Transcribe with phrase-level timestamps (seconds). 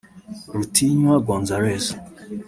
[0.55, 1.85] Rutinywa Gonzalez